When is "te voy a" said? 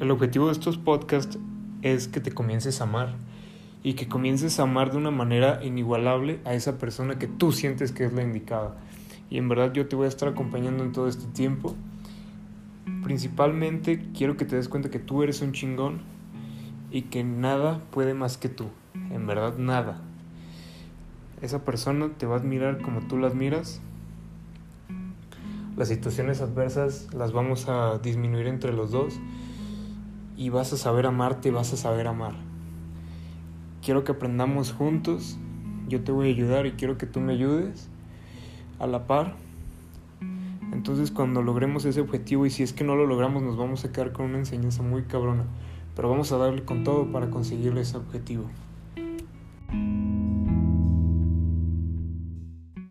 9.88-10.08, 36.02-36.30